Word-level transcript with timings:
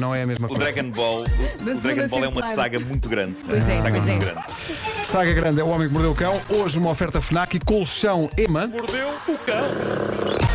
não 0.00 0.14
é 0.14 0.22
a 0.22 0.26
mesma 0.26 0.46
O 0.46 0.48
coisa. 0.48 0.64
Dragon 0.64 0.90
Ball, 0.90 1.20
o, 1.20 1.70
o 1.70 1.74
Dragon 1.80 2.08
Ball 2.08 2.24
é 2.24 2.28
uma 2.28 2.42
saga 2.42 2.80
muito 2.80 3.08
grande. 3.08 3.36
Pois 3.46 3.68
é, 3.68 3.74
uma 3.74 3.82
saga 3.82 3.96
pois 3.98 4.08
muito 4.08 4.26
é. 4.26 4.32
grande. 4.32 4.46
Saga 5.04 5.32
Grande 5.32 5.60
é 5.60 5.64
o 5.64 5.68
Homem 5.68 5.86
que 5.88 5.92
Mordeu 5.92 6.12
o 6.12 6.14
Cão. 6.14 6.40
Hoje 6.48 6.78
uma 6.78 6.90
oferta 6.90 7.20
FNAC 7.20 7.56
e 7.56 7.60
colchão 7.60 8.28
Ema. 8.36 8.66
Mordeu 8.66 9.08
o 9.28 9.38
cão. 9.38 10.50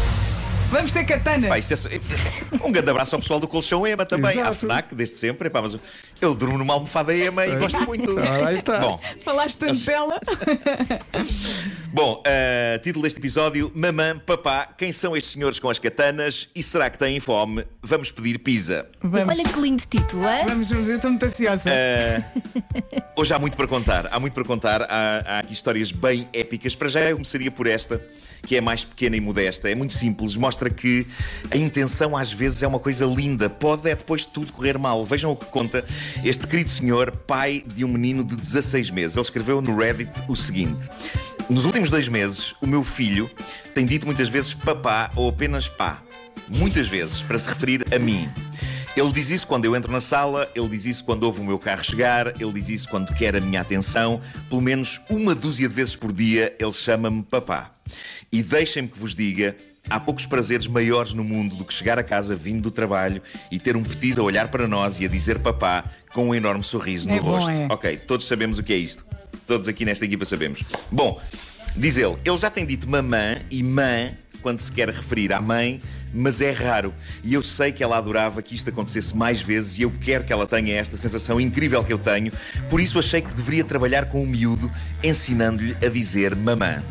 Vamos 0.72 0.92
ter 0.92 1.06
katanas. 1.06 1.50
Pá, 1.50 1.58
é 1.58 1.62
só- 1.62 1.88
Um 2.64 2.72
grande 2.72 2.90
abraço 2.90 3.16
ao 3.16 3.22
pessoal 3.22 3.40
do 3.40 3.48
Colchão 3.48 3.86
Ema 3.88 4.06
também, 4.06 4.32
à 4.32 4.50
Exato. 4.50 4.56
FNAC, 4.56 4.96
desde 4.96 5.16
sempre. 5.16 5.48
Epá, 5.48 5.62
mas 5.62 5.78
eu 6.20 6.36
durmo 6.36 6.58
numa 6.58 6.74
almofada 6.74 7.16
Ema 7.16 7.46
e 7.46 7.56
gosto 7.56 7.80
muito. 7.86 8.12
Ora, 8.18 8.48
aí 8.48 8.56
está. 8.56 8.80
Bom, 8.80 9.00
Falaste 9.24 9.58
tanto 9.58 9.86
dela. 9.86 10.20
bom 11.94 12.16
uh, 12.16 12.80
título 12.82 13.04
deste 13.04 13.20
episódio: 13.20 13.72
Mamã, 13.74 14.18
papá, 14.20 14.68
quem 14.78 14.92
são 14.92 15.16
estes 15.16 15.34
senhores 15.34 15.60
com 15.60 15.70
as 15.70 15.80
katanas 15.80 16.50
e 16.54 16.62
será 16.62 16.90
que 16.90 16.98
têm 16.98 17.20
fome? 17.20 17.66
Vamos 17.86 18.12
pedir 18.12 18.40
pizza. 18.40 18.88
Vamos. 19.00 19.38
Olha 19.38 19.48
que 19.48 19.60
lindo 19.60 19.84
título, 19.88 20.26
é? 20.26 20.44
Vamos, 20.46 20.70
vamos, 20.70 20.90
eu 20.90 20.96
estou 20.96 21.12
muito 21.12 21.24
ansiosa. 21.24 21.70
Hoje 23.16 23.32
há 23.32 23.38
muito 23.38 23.56
para 23.56 23.68
contar, 23.68 24.08
há 24.12 24.20
muito 24.20 24.34
para 24.34 24.44
contar, 24.44 24.82
há, 24.82 25.24
há 25.26 25.40
aqui 25.40 25.54
histórias 25.54 25.92
bem 25.92 26.28
épicas. 26.34 26.76
Para 26.76 26.88
já 26.88 27.02
eu 27.02 27.16
começaria 27.16 27.52
por 27.52 27.68
esta, 27.68 28.04
que 28.48 28.56
é 28.56 28.62
mais 28.62 28.84
pequena 28.84 29.16
e 29.16 29.22
modesta. 29.22 29.70
É 29.70 29.76
muito 29.76 29.94
simples, 29.94 30.36
mostra 30.36 30.68
que 30.68 31.06
a 31.52 31.58
intenção 31.58 32.18
às 32.18 32.32
vezes 32.32 32.64
é 32.64 32.68
uma 32.68 32.80
coisa 32.80 33.06
linda, 33.06 33.52
pode 33.52 33.88
é 33.88 33.96
depois 33.96 34.22
de 34.22 34.30
tudo 34.30 34.52
correr 34.52 34.80
mal. 34.80 35.06
Vejam 35.06 35.32
o 35.32 35.36
que 35.36 35.46
conta 35.46 35.86
este 36.24 36.48
querido 36.48 36.72
senhor, 36.72 37.12
pai 37.12 37.62
de 37.68 37.86
um 37.86 37.88
menino 37.88 38.24
de 38.24 38.36
16 38.36 38.90
meses. 38.90 39.16
Ele 39.16 39.24
escreveu 39.24 39.62
no 39.62 39.78
Reddit 39.78 40.12
o 40.28 40.36
seguinte. 40.36 40.90
Nos 41.48 41.66
últimos 41.66 41.92
dois 41.92 42.08
meses, 42.08 42.56
o 42.60 42.66
meu 42.66 42.84
filho 42.84 43.30
tem 43.76 43.86
dito 43.86 44.08
muitas 44.08 44.28
vezes 44.28 44.56
papá 44.56 45.12
ou 45.16 45.30
apenas 45.30 45.70
pá. 45.70 46.02
Muitas 46.50 46.88
vezes, 46.88 47.22
para 47.22 47.38
se 47.40 47.50
referir 47.50 47.86
a 47.94 48.00
mim. 48.00 48.30
Ele 48.96 49.12
diz 49.12 49.30
isso 49.30 49.46
quando 49.46 49.66
eu 49.66 49.76
entro 49.76 49.92
na 49.92 50.00
sala, 50.00 50.50
ele 50.56 50.70
diz 50.70 50.86
isso 50.86 51.04
quando 51.04 51.24
ouve 51.24 51.42
o 51.42 51.44
meu 51.44 51.60
carro 51.60 51.84
chegar, 51.84 52.28
ele 52.42 52.54
diz 52.54 52.70
isso 52.70 52.88
quando 52.90 53.14
quer 53.14 53.36
a 53.36 53.42
minha 53.42 53.60
atenção. 53.60 54.22
Pelo 54.50 54.62
menos 54.62 55.02
uma 55.10 55.36
dúzia 55.36 55.68
de 55.68 55.76
vezes 55.76 55.96
por 55.98 56.14
dia 56.14 56.56
ele 56.58 56.72
chama-me 56.72 57.22
papá. 57.24 57.72
E 58.32 58.42
deixem-me 58.42 58.88
que 58.88 58.98
vos 58.98 59.14
diga. 59.14 59.56
Há 59.88 60.00
poucos 60.00 60.26
prazeres 60.26 60.66
maiores 60.66 61.14
no 61.14 61.24
mundo 61.24 61.56
do 61.58 61.64
que 61.64 61.72
chegar 61.72 62.00
a 62.00 62.04
casa 62.04 62.34
vindo 62.36 62.64
do 62.64 62.72
trabalho 62.72 63.22
e 63.52 63.60
ter 63.60 63.76
um 63.78 63.84
petis 63.84 64.18
a 64.18 64.24
olhar 64.24 64.48
para 64.48 64.68
nós 64.68 65.00
e 65.00 65.06
a 65.06 65.08
dizer 65.08 65.38
papá 65.40 65.84
com 66.12 66.30
um 66.30 66.34
enorme 66.34 66.64
sorriso 66.64 67.08
É 67.08 67.18
no 67.18 67.22
bom, 67.22 67.32
rosto. 67.36 67.52
é. 67.52 67.68
Ok, 67.70 67.98
todos 67.98 68.26
sabemos 68.26 68.58
o 68.58 68.64
que 68.64 68.74
é 68.74 68.78
isto. 68.78 69.06
Todos 69.46 69.68
aqui 69.68 69.86
nesta 69.86 70.04
equipa 70.06 70.26
sabemos. 70.26 70.64
Bom, 70.92 71.22
diz 71.76 71.98
ele, 71.98 72.18
ele 72.26 72.38
já 72.38 72.50
tem 72.50 72.66
dito 72.66 72.90
mamã 72.90 73.36
e 73.52 73.62
mãe 73.62 74.18
quando 74.46 74.60
se 74.60 74.72
quer 74.72 74.88
referir 74.90 75.34
à 75.34 75.42
mãe, 75.42 75.82
mas 76.14 76.40
é 76.40 76.52
raro. 76.52 76.94
E 77.24 77.34
eu 77.34 77.42
sei 77.42 77.72
que 77.72 77.84
ela 77.84 77.98
adorava 77.98 78.44
que 78.44 78.54
isto 78.54 78.70
acontecesse 78.70 79.18
mais 79.18 79.42
vezes 79.42 79.80
e 79.80 79.82
eu 79.82 79.90
quero 79.90 80.24
que 80.24 80.32
ela 80.32 80.46
tenha 80.46 80.76
esta 80.76 80.96
sensação 80.96 81.42
incrível 81.42 81.84
que 81.84 81.92
eu 81.92 81.98
tenho. 81.98 82.32
Por 82.70 82.80
isso 82.80 83.00
achei 83.00 83.24
que 83.24 83.34
deveria 83.34 83.64
trabalhar 83.64 84.06
com 84.06 84.22
o 84.22 84.28
miúdo, 84.28 84.72
ensinando-lhe 85.04 85.76
a 85.84 85.90
dizer 85.90 86.36
mamã. 86.36 86.84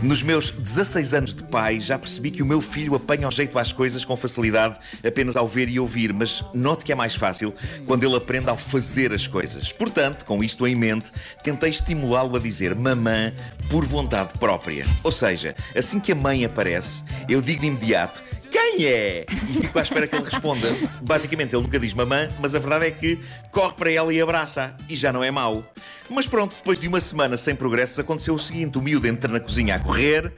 Nos 0.00 0.22
meus 0.22 0.50
16 0.50 1.12
anos 1.12 1.34
de 1.34 1.42
pai, 1.42 1.80
já 1.80 1.98
percebi 1.98 2.30
que 2.30 2.40
o 2.40 2.46
meu 2.46 2.60
filho 2.60 2.94
apanha 2.94 3.26
o 3.26 3.32
jeito 3.32 3.58
às 3.58 3.72
coisas 3.72 4.04
com 4.04 4.16
facilidade 4.16 4.76
apenas 5.04 5.34
ao 5.34 5.48
ver 5.48 5.68
e 5.68 5.80
ouvir, 5.80 6.12
mas 6.12 6.44
note 6.54 6.84
que 6.84 6.92
é 6.92 6.94
mais 6.94 7.16
fácil 7.16 7.52
quando 7.84 8.04
ele 8.04 8.14
aprende 8.14 8.48
ao 8.48 8.56
fazer 8.56 9.12
as 9.12 9.26
coisas. 9.26 9.72
Portanto, 9.72 10.24
com 10.24 10.42
isto 10.42 10.64
em 10.68 10.76
mente, 10.76 11.10
tentei 11.42 11.70
estimulá-lo 11.70 12.36
a 12.36 12.38
dizer 12.38 12.76
mamã 12.76 13.32
por 13.68 13.84
vontade 13.84 14.38
própria. 14.38 14.86
Ou 15.02 15.10
seja, 15.10 15.56
assim 15.76 15.98
que 15.98 16.12
a 16.12 16.14
mãe 16.14 16.44
aparece, 16.44 17.02
eu 17.28 17.42
digo 17.42 17.60
de 17.60 17.66
imediato 17.66 18.22
quem 18.50 18.84
é? 18.86 19.26
E 19.28 19.60
fico 19.62 19.78
à 19.78 19.82
espera 19.82 20.06
que 20.06 20.16
ele 20.16 20.24
responda. 20.24 20.68
Basicamente, 21.00 21.54
ele 21.54 21.62
nunca 21.62 21.78
diz 21.78 21.94
mamã, 21.94 22.28
mas 22.40 22.54
a 22.54 22.58
verdade 22.58 22.86
é 22.86 22.90
que 22.90 23.18
corre 23.50 23.74
para 23.74 23.92
ela 23.92 24.12
e 24.12 24.20
abraça 24.20 24.76
e 24.88 24.96
já 24.96 25.12
não 25.12 25.22
é 25.22 25.30
mau. 25.30 25.64
Mas 26.08 26.26
pronto, 26.26 26.56
depois 26.56 26.78
de 26.78 26.88
uma 26.88 27.00
semana 27.00 27.36
sem 27.36 27.54
progressos, 27.54 27.98
aconteceu 27.98 28.34
o 28.34 28.38
seguinte: 28.38 28.78
o 28.78 28.82
miúdo 28.82 29.06
entra 29.06 29.30
na 29.30 29.40
cozinha 29.40 29.76
a 29.76 29.78
correr, 29.78 30.32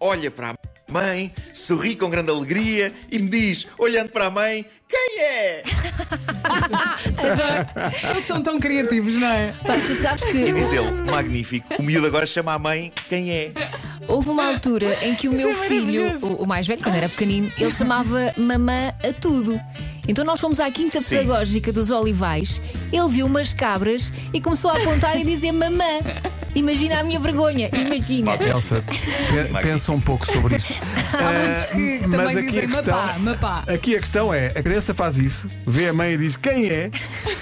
olha 0.00 0.30
para 0.30 0.50
a 0.50 0.54
mãe, 0.92 1.32
sorri 1.54 1.96
com 1.96 2.10
grande 2.10 2.30
alegria 2.30 2.92
e 3.10 3.18
me 3.18 3.28
diz, 3.28 3.66
olhando 3.78 4.10
para 4.10 4.26
a 4.26 4.30
mãe, 4.30 4.66
quem 4.92 5.20
é? 5.24 5.62
Eles 8.10 8.24
são 8.24 8.42
tão 8.42 8.58
criativos, 8.60 9.14
não 9.14 9.26
é? 9.28 9.54
Pá, 9.66 9.74
tu 9.86 9.94
sabes 9.94 10.22
E 10.24 10.26
que 10.32 10.52
diz 10.52 10.72
ele, 10.72 10.90
magnífico, 10.90 11.66
o 11.78 11.82
miúdo 11.82 12.06
agora 12.06 12.26
chama 12.26 12.52
a 12.54 12.58
mãe, 12.58 12.92
quem 13.08 13.30
é? 13.30 13.52
houve 14.08 14.28
uma 14.30 14.46
altura 14.48 14.98
em 15.02 15.14
que 15.14 15.28
o 15.28 15.32
meu 15.32 15.50
é 15.50 15.54
filho, 15.68 16.04
maravilhoso. 16.04 16.26
o, 16.38 16.42
o 16.42 16.46
mais 16.46 16.66
velho, 16.66 16.82
quando 16.82 16.96
era 16.96 17.08
pequenino, 17.08 17.50
ele 17.58 17.70
chamava 17.72 18.32
mamã 18.36 18.92
a 19.02 19.12
tudo. 19.18 19.58
Então 20.08 20.24
nós 20.24 20.40
fomos 20.40 20.58
à 20.58 20.68
quinta 20.70 21.00
Sim. 21.00 21.16
pedagógica 21.18 21.72
dos 21.72 21.88
Olivais, 21.90 22.60
ele 22.92 23.08
viu 23.08 23.24
umas 23.26 23.54
cabras 23.54 24.12
e 24.34 24.40
começou 24.40 24.70
a 24.72 24.76
apontar 24.76 25.16
e 25.18 25.24
dizer 25.24 25.52
mamã. 25.52 26.00
Imagina 26.54 26.98
a 27.00 27.04
minha 27.04 27.18
vergonha, 27.18 27.70
imagina. 27.72 28.32
Elsa, 28.34 28.82
pe- 28.86 29.62
pensa 29.62 29.90
um 29.92 30.00
pouco 30.00 30.26
sobre 30.30 30.56
isso. 30.56 30.74
Há 31.14 31.32
muitos 31.32 31.64
que, 31.64 32.00
mas 32.06 32.10
também 32.10 32.36
aqui 32.36 32.46
dizem 32.48 32.64
a 32.64 32.66
questão- 32.66 32.94
mapá, 32.96 33.18
mapá. 33.20 33.64
Aqui 33.72 33.96
a 33.96 34.00
questão 34.00 34.34
é: 34.34 34.46
a 34.48 34.62
criança 34.62 34.81
faz 34.92 35.18
isso, 35.18 35.48
vê 35.66 35.88
a 35.88 35.92
mãe 35.92 36.14
e 36.14 36.16
diz 36.18 36.34
quem 36.36 36.68
é, 36.68 36.90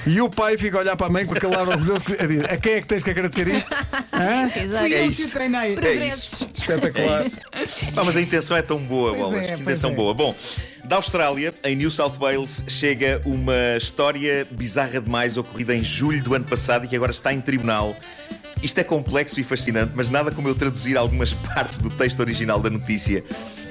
e 0.07 0.21
o 0.21 0.29
pai 0.29 0.59
fica 0.59 0.77
a 0.77 0.81
olhar 0.81 0.97
para 0.97 1.07
a 1.07 1.11
mãe 1.11 1.25
com 1.25 1.35
aquele 1.35 1.55
ar 1.55 1.67
orgulhoso 1.69 2.05
a 2.19 2.27
dizer: 2.27 2.51
a 2.53 2.57
quem 2.57 2.75
é 2.75 2.81
que 2.81 2.87
tens 2.87 3.03
que 3.03 3.11
agradecer 3.11 3.49
isto? 3.49 3.73
Hã? 4.13 4.51
Exato. 4.63 4.79
Fui 4.85 4.95
É 4.95 5.01
eu 5.03 5.07
isso. 5.07 5.23
que 5.23 5.29
o 5.29 5.31
treinei. 5.31 5.75
Progressos. 5.75 6.47
Espetacular. 6.55 7.21
É 7.23 7.25
isso. 7.25 7.41
Ah, 7.97 8.05
mas 8.05 8.17
a 8.17 8.21
intenção 8.21 8.57
é 8.57 8.63
tão 8.63 8.79
boa, 8.79 9.11
Pois 9.15 9.23
bolas. 9.31 9.49
é, 9.49 9.55
que 9.57 9.63
intenção 9.63 9.91
é. 9.91 9.95
boa. 9.95 10.13
Bom, 10.13 10.35
da 10.85 10.97
Austrália, 10.97 11.55
em 11.65 11.77
New 11.77 11.91
South 11.91 12.15
Wales, 12.19 12.65
chega 12.69 13.23
uma 13.25 13.77
história 13.77 14.47
bizarra 14.51 15.01
demais 15.01 15.37
ocorrida 15.37 15.75
em 15.75 15.83
julho 15.85 16.23
do 16.23 16.35
ano 16.35 16.45
passado 16.45 16.85
e 16.85 16.89
que 16.89 16.97
agora 16.97 17.11
está 17.13 17.33
em 17.33 17.41
tribunal. 17.41 17.97
Isto 18.63 18.79
é 18.79 18.85
complexo 18.85 19.41
e 19.41 19.45
fascinante, 19.45 19.93
mas 19.95 20.11
nada 20.11 20.31
como 20.31 20.47
eu 20.49 20.55
traduzir 20.55 20.97
algumas 20.97 21.33
partes 21.55 21.79
do 21.79 21.89
texto 21.91 22.21
original 22.21 22.61
da 22.61 22.69
notícia. 22.69 23.25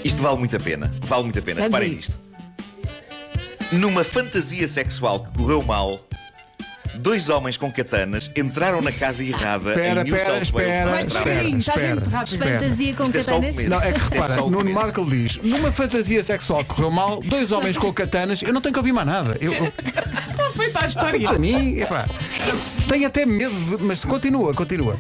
Isto 0.03 0.22
vale 0.22 0.38
muito 0.38 0.56
a 0.56 0.59
pena. 0.59 0.94
Vale 1.01 1.24
muito 1.24 1.38
a 1.38 1.41
pena. 1.41 1.62
Reparem 1.62 1.94
isso. 1.94 2.12
nisto. 2.18 2.29
Numa 3.72 4.03
fantasia 4.03 4.68
sexual 4.68 5.19
que 5.19 5.31
correu 5.38 5.62
mal, 5.62 6.00
dois 7.00 7.30
homens 7.30 7.58
com 7.58 7.72
katanas 7.72 8.30
entraram 8.36 8.82
na 8.82 8.92
casa 8.92 9.24
errada 9.24 9.72
Espera, 9.72 10.02
em 10.02 10.04
New 10.04 10.16
espera, 10.16 10.24
South 10.46 10.54
Wales, 10.54 10.70
espera, 10.70 10.86
na 10.86 10.92
Vai 10.92 11.04
Austrália. 11.04 11.30
devagarinho, 11.34 11.58
estás 11.60 11.78
a 11.78 11.82
ir 11.82 11.84
espera, 11.84 11.96
muito 11.96 12.10
rápido. 12.10 12.34
espera. 12.36 12.60
Fantasia 12.60 12.94
com 12.94 13.04
Isto 13.04 13.16
é 13.18 13.20
katanas. 13.24 13.56
começo. 13.56 13.70
Não, 13.70 13.82
é 13.82 13.92
que 13.92 13.98
Isto 14.00 14.14
repara, 14.14 14.34
só 14.36 14.46
o 14.46 14.50
Nuno. 14.50 14.72
Marco 14.74 15.06
diz: 15.10 15.38
numa 15.44 15.72
fantasia 15.72 16.24
sexual 16.24 16.60
que 16.64 16.66
correu 16.74 16.92
mal, 16.92 17.22
dois 17.24 17.52
homens 17.52 17.78
com 17.78 17.94
katanas, 17.94 18.42
eu 18.42 18.54
não 18.54 18.62
tenho 18.62 18.74
que 18.74 18.80
ouvir 18.80 18.92
mais 18.94 19.08
nada. 19.08 19.38
Eu, 19.42 19.54
eu, 19.54 19.66
Está 19.66 20.52
feita 20.56 20.84
a 20.86 20.88
história. 20.88 21.28
para 21.30 21.40
mim, 21.40 21.80
epá, 21.80 22.06
tenho 22.88 23.08
até 23.08 23.26
medo, 23.26 23.54
de- 23.78 23.84
mas 23.84 24.04
continua, 24.04 24.54
continua. 24.54 24.98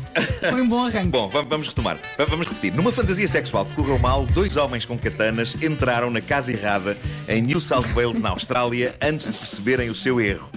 Foi 0.49 0.61
um 0.61 0.67
bom 0.69 0.85
arranque. 0.85 1.09
Bom, 1.09 1.27
va- 1.27 1.41
vamos 1.41 1.67
retomar. 1.67 1.97
Va- 2.17 2.25
Vamos 2.25 2.47
repetir. 2.47 2.73
Numa 2.73 2.91
fantasia 2.91 3.27
sexual 3.27 3.65
que 3.65 3.73
correu 3.75 3.97
mal, 3.99 4.25
dois 4.27 4.55
homens 4.55 4.85
com 4.85 4.97
katanas 4.97 5.55
entraram 5.61 6.09
na 6.11 6.21
casa 6.21 6.51
errada 6.51 6.97
em 7.27 7.41
New 7.41 7.59
South 7.59 7.85
Wales, 7.95 8.19
na 8.21 8.29
Austrália, 8.29 8.95
antes 9.01 9.27
de 9.27 9.33
perceberem 9.33 9.89
o 9.89 9.95
seu 9.95 10.21
erro. 10.21 10.49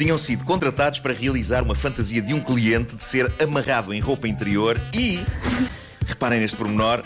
Tinham 0.00 0.16
sido 0.16 0.46
contratados 0.46 0.98
para 0.98 1.12
realizar 1.12 1.62
uma 1.62 1.74
fantasia 1.74 2.22
de 2.22 2.32
um 2.32 2.40
cliente 2.40 2.96
de 2.96 3.04
ser 3.04 3.30
amarrado 3.38 3.92
em 3.92 4.00
roupa 4.00 4.26
interior 4.26 4.80
e, 4.94 5.20
reparem 6.06 6.40
neste 6.40 6.56
pormenor, 6.56 7.04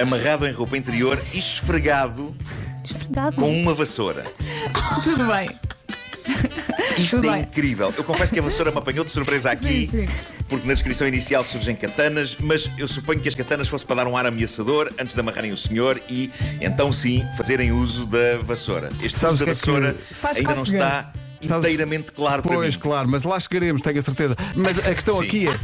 amarrado 0.00 0.44
em 0.44 0.50
roupa 0.50 0.76
interior 0.76 1.22
e 1.32 1.38
esfregado 1.38 2.34
Esfregado. 2.82 3.36
com 3.36 3.48
uma 3.56 3.72
vassoura. 3.72 4.24
Tudo 5.04 5.26
bem. 5.28 5.48
Isto 6.98 7.18
Tudo 7.18 7.28
é 7.28 7.32
bem. 7.34 7.42
incrível. 7.42 7.94
Eu 7.96 8.02
confesso 8.02 8.34
que 8.34 8.40
a 8.40 8.42
vassoura 8.42 8.72
me 8.72 8.78
apanhou 8.78 9.04
de 9.04 9.12
surpresa 9.12 9.52
aqui, 9.52 9.88
Sim, 9.88 10.06
sim. 10.08 10.08
porque 10.48 10.66
na 10.66 10.74
descrição 10.74 11.06
inicial 11.06 11.44
surgem 11.44 11.76
katanas, 11.76 12.36
mas 12.40 12.68
eu 12.76 12.88
suponho 12.88 13.20
que 13.20 13.28
as 13.28 13.36
katanas 13.36 13.68
fossem 13.68 13.86
para 13.86 13.94
dar 14.02 14.08
um 14.08 14.16
ar 14.16 14.26
ameaçador 14.26 14.92
antes 14.98 15.14
de 15.14 15.20
amarrarem 15.20 15.52
o 15.52 15.56
senhor 15.56 16.00
e, 16.10 16.32
então 16.60 16.92
sim, 16.92 17.24
fazerem 17.36 17.70
uso 17.70 18.06
da 18.06 18.38
vassoura. 18.42 18.90
Este 19.00 19.20
Sabes 19.20 19.36
uso 19.36 19.44
da 19.46 19.52
que 19.52 19.52
é 19.52 19.54
que- 19.54 19.70
vassoura 19.70 19.96
ainda 20.36 20.54
não 20.56 20.62
está 20.64 21.12
inteiramente 21.46 22.12
claro 22.12 22.42
para 22.42 22.54
Pois, 22.54 22.74
mim. 22.74 22.80
claro, 22.80 23.08
mas 23.08 23.22
lá 23.24 23.38
chegaremos, 23.40 23.82
tenho 23.82 23.98
a 23.98 24.02
certeza. 24.02 24.36
Mas 24.54 24.78
a 24.78 24.94
questão 24.94 25.18
Sim. 25.20 25.24
aqui 25.24 25.48
é 25.48 25.58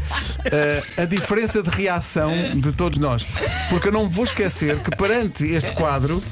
eh, 0.46 0.82
a 1.02 1.04
diferença 1.04 1.62
de 1.62 1.70
reação 1.70 2.32
de 2.58 2.72
todos 2.72 2.98
nós. 2.98 3.24
Porque 3.68 3.88
eu 3.88 3.92
não 3.92 4.08
vou 4.08 4.24
esquecer 4.24 4.78
que 4.80 4.90
perante 4.96 5.44
este 5.46 5.72
quadro, 5.72 6.22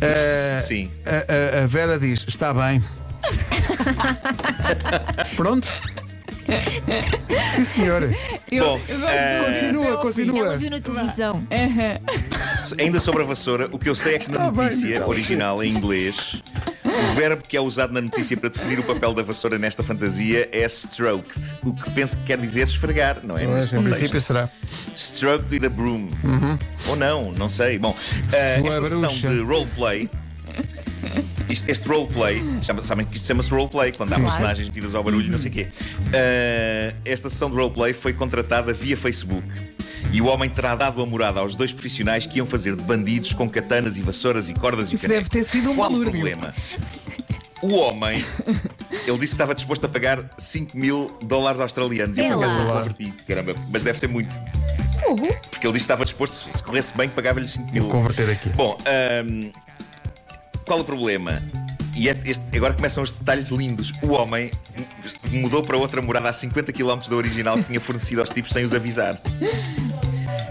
eh, 0.00 0.60
Sim. 0.66 0.90
a, 1.06 1.58
a- 1.60 1.64
a 1.64 1.66
Vera 1.66 1.98
diz: 1.98 2.24
está 2.28 2.52
bem. 2.52 2.82
Pronto? 5.36 5.68
Sim, 7.54 7.64
senhor. 7.64 8.02
Eu, 8.50 8.64
Bom, 8.64 8.80
eu 8.88 8.98
gosto 8.98 9.12
de 9.14 9.52
Continua, 9.52 9.96
continua. 9.98 10.46
Ela 10.46 10.56
viu 10.56 10.70
na 10.70 10.80
televisão. 10.80 11.42
Ainda 12.78 13.00
sobre 13.00 13.22
a 13.22 13.24
vassoura, 13.26 13.68
o 13.70 13.78
que 13.78 13.88
eu 13.88 13.94
sei 13.94 14.16
é 14.16 14.18
que 14.18 14.28
na 14.30 14.38
Está 14.38 14.50
bem, 14.50 14.64
notícia 14.64 14.96
então. 14.96 15.08
original 15.08 15.62
em 15.62 15.70
inglês, 15.72 16.42
o 16.92 17.14
verbo 17.14 17.42
que 17.46 17.56
é 17.56 17.60
usado 17.60 17.92
na 17.92 18.00
notícia 18.00 18.36
para 18.36 18.48
definir 18.48 18.78
o 18.78 18.82
papel 18.82 19.14
da 19.14 19.22
vassoura 19.22 19.58
nesta 19.58 19.82
fantasia 19.82 20.48
é 20.52 20.64
stroked, 20.66 21.40
o 21.62 21.74
que 21.74 21.90
penso 21.90 22.16
que 22.18 22.24
quer 22.24 22.38
dizer 22.38 22.62
esfregar, 22.62 23.18
não 23.22 23.36
é? 23.36 23.44
Em 23.44 23.46
contexto. 23.46 23.82
princípio 23.82 24.20
será. 24.20 24.48
Stroked 24.96 25.52
with 25.52 25.66
a 25.66 25.70
broom. 25.70 26.10
Ou 26.86 26.96
não, 26.96 27.22
não 27.36 27.48
sei. 27.48 27.78
Bom, 27.78 27.96
Sua 27.98 28.38
esta 28.38 28.80
sessão 28.82 29.30
de 29.34 29.40
roleplay 29.42 30.10
Isto- 31.52 31.68
este 31.68 31.86
roleplay, 31.88 32.42
chama- 32.62 32.82
sabem 32.82 33.04
que 33.06 33.14
isto 33.16 33.26
chama-se 33.26 33.50
roleplay, 33.50 33.92
quando 33.92 34.12
há 34.12 34.16
Sim. 34.16 34.22
personagens 34.22 34.68
metidas 34.68 34.94
ao 34.94 35.04
barulho, 35.04 35.30
não 35.30 35.38
sei 35.38 35.50
o 35.50 35.54
quê. 35.54 35.68
Ah, 36.14 36.94
esta 37.04 37.28
sessão 37.28 37.50
de 37.50 37.56
roleplay 37.56 37.92
foi 37.92 38.12
contratada 38.12 38.72
via 38.72 38.96
Facebook. 38.96 39.46
E 40.12 40.20
o 40.20 40.26
homem 40.26 40.48
terá 40.50 40.74
dado 40.74 41.00
a 41.02 41.06
morada 41.06 41.40
aos 41.40 41.54
dois 41.54 41.72
profissionais 41.72 42.26
que 42.26 42.38
iam 42.38 42.46
fazer 42.46 42.74
de 42.76 42.82
bandidos 42.82 43.32
com 43.32 43.48
katanas 43.48 43.96
e 43.98 44.02
vassouras 44.02 44.50
e 44.50 44.54
cordas 44.54 44.90
e 44.90 44.94
Isso 44.96 45.02
canecos. 45.06 45.28
deve 45.28 45.44
ter 45.44 45.50
sido 45.50 45.70
um 45.70 45.76
Qual 45.76 45.88
o 45.88 45.92
balúrdio. 45.92 46.12
problema? 46.12 46.52
O 47.62 47.74
homem, 47.76 48.22
ele 49.06 49.18
disse 49.18 49.18
que 49.18 49.24
estava 49.34 49.54
disposto 49.54 49.86
a 49.86 49.88
pagar 49.88 50.28
5 50.36 50.76
mil 50.76 51.16
dólares 51.22 51.60
australianos. 51.60 52.18
E 52.18 52.20
eu 52.20 52.26
É 52.26 52.28
por 52.30 52.44
acaso 52.44 52.54
não 52.56 52.66
converti, 52.74 53.12
caramba, 53.26 53.54
mas 53.70 53.82
deve 53.84 53.98
ser 53.98 54.08
muito. 54.08 54.30
Fogo. 55.04 55.28
Porque 55.50 55.66
ele 55.66 55.72
disse 55.72 55.84
que 55.86 55.92
estava 55.92 56.04
disposto, 56.04 56.32
se 56.32 56.52
se 56.58 56.62
corresse 56.62 56.92
bem, 56.96 57.08
pagava-lhe 57.08 57.46
5 57.48 57.72
mil. 57.72 57.88
Converter 57.88 58.30
aqui. 58.30 58.48
Bom, 58.50 58.76
ahm, 58.84 59.50
qual 60.72 60.80
o 60.80 60.84
problema? 60.84 61.42
E 61.94 62.08
este- 62.08 62.30
este- 62.30 62.56
agora 62.56 62.72
começam 62.72 63.02
os 63.02 63.12
detalhes 63.12 63.50
lindos. 63.50 63.92
O 64.02 64.12
homem 64.12 64.50
mudou 65.30 65.62
para 65.62 65.76
outra 65.76 66.00
morada 66.00 66.30
a 66.30 66.32
50 66.32 66.72
km 66.72 66.98
da 67.10 67.16
original 67.16 67.58
que 67.58 67.64
tinha 67.64 67.78
fornecido 67.80 68.20
aos 68.22 68.30
tipos 68.30 68.50
sem 68.52 68.64
os 68.64 68.72
avisar. 68.72 69.20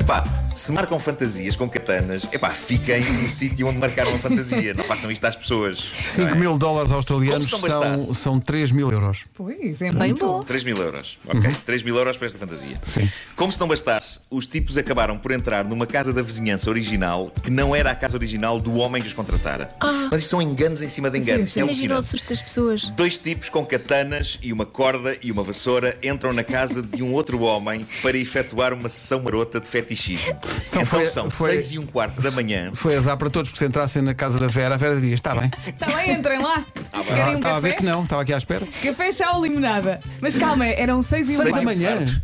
Pá, 0.05 0.23
se 0.55 0.71
marcam 0.71 0.99
fantasias 0.99 1.55
com 1.55 1.69
katanas, 1.69 2.27
epá, 2.31 2.49
fiquem 2.49 3.01
no 3.01 3.29
sítio 3.29 3.67
onde 3.67 3.77
marcaram 3.77 4.13
a 4.13 4.17
fantasia. 4.17 4.73
Não 4.73 4.83
façam 4.83 5.11
isto 5.11 5.25
às 5.25 5.35
pessoas. 5.35 5.79
5 5.79 6.21
não 6.21 6.27
é? 6.29 6.35
mil 6.35 6.57
dólares 6.57 6.91
australianos 6.91 7.49
são, 7.49 7.99
são 8.13 8.39
3 8.39 8.71
mil 8.71 8.91
euros. 8.91 9.23
Pois, 9.33 9.81
é 9.81 9.91
Bem 9.91 10.13
bom. 10.13 10.43
3 10.43 10.63
mil 10.63 10.77
euros, 10.77 11.19
ok? 11.25 11.51
3 11.65 11.83
mil 11.83 11.95
euros 11.95 12.17
para 12.17 12.27
esta 12.27 12.39
fantasia. 12.39 12.75
Sim. 12.83 13.09
Como 13.35 13.51
se 13.51 13.59
não 13.59 13.67
bastasse, 13.67 14.19
os 14.29 14.45
tipos 14.45 14.77
acabaram 14.77 15.17
por 15.17 15.31
entrar 15.31 15.65
numa 15.65 15.85
casa 15.85 16.13
da 16.13 16.21
vizinhança 16.21 16.69
original 16.69 17.31
que 17.43 17.49
não 17.49 17.75
era 17.75 17.91
a 17.91 17.95
casa 17.95 18.17
original 18.17 18.59
do 18.59 18.75
homem 18.75 19.01
que 19.01 19.07
os 19.07 19.13
contratara. 19.13 19.73
Mas 20.11 20.21
isto 20.21 20.31
são 20.31 20.41
enganos 20.41 20.81
em 20.81 20.89
cima 20.89 21.09
de 21.09 21.19
enganos. 21.19 21.49
Sim, 21.49 21.53
sim. 21.53 21.59
É 21.61 21.63
Imagina 21.63 21.97
o 21.97 22.03
susto 22.03 22.29
das 22.29 22.41
pessoas. 22.41 22.87
Dois 22.89 23.17
tipos 23.17 23.49
com 23.49 23.65
katanas 23.65 24.37
e 24.41 24.51
uma 24.51 24.65
corda 24.65 25.17
e 25.21 25.31
uma 25.31 25.43
vassoura 25.43 25.97
entram 26.03 26.33
na 26.33 26.43
casa 26.43 26.81
de 26.81 27.03
um 27.03 27.13
outro 27.13 27.41
homem 27.41 27.85
para 28.01 28.17
efetuar 28.17 28.73
uma 28.73 28.89
sessão 28.89 29.21
marota 29.21 29.59
de 29.59 29.67
fetichismo. 29.67 30.39
Então, 30.69 30.85
foi- 30.85 31.05
são 31.05 31.29
foi- 31.29 31.51
6 31.53 31.71
e 31.73 31.79
um 31.79 31.85
quarto 31.85 32.21
da 32.21 32.31
manhã. 32.31 32.71
Foi 32.73 32.95
azar 32.95 33.17
para 33.17 33.29
todos, 33.29 33.49
porque 33.49 33.59
se 33.59 33.65
entrassem 33.67 34.01
na 34.01 34.13
casa 34.13 34.39
da 34.39 34.47
Vera, 34.47 34.75
a 34.75 34.77
Vera 34.77 34.95
diria: 34.95 35.13
está 35.15 35.35
bem. 35.35 35.51
Está 35.67 35.85
Tá 35.87 35.95
bem, 35.97 36.11
entrem 36.13 36.39
lá. 36.41 36.65
Ah, 36.93 37.03
Querem 37.03 37.33
um 37.33 37.35
Estava 37.35 37.57
a 37.57 37.59
ver 37.59 37.75
que 37.75 37.83
não, 37.83 38.03
estava 38.03 38.21
aqui 38.21 38.33
à 38.33 38.37
espera. 38.37 38.65
Café, 38.83 39.11
chá 39.11 39.31
ou 39.33 39.43
limonada? 39.45 39.99
Mas 40.21 40.35
calma, 40.35 40.65
eram 40.65 41.01
seis 41.03 41.29
e 41.29 41.33
um 41.37 41.41
quarto. 41.41 41.55
da 41.55 41.61
manhã. 41.63 42.21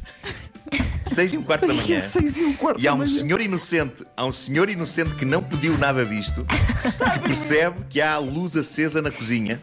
6 1.06 1.34
e 1.34 1.38
um 1.38 1.44
quarto 1.44 1.66
da 1.68 1.74
manhã. 1.74 2.00
Seis 2.00 2.38
e 2.38 2.44
um 2.44 2.54
quarto 2.54 2.82
E 2.82 2.88
há 2.88 2.94
um 2.94 2.98
manhã. 2.98 3.10
senhor 3.20 3.40
inocente, 3.42 4.04
há 4.16 4.26
um 4.26 4.32
senhor 4.32 4.70
inocente 4.70 5.16
que 5.16 5.24
não 5.26 5.42
pediu 5.42 5.78
nada 5.78 6.06
disto, 6.06 6.46
que 6.46 7.20
percebe 7.20 7.78
que 7.90 8.02
há 8.02 8.18
luz 8.18 8.56
acesa 8.58 9.02
na 9.02 9.10
cozinha 9.10 9.62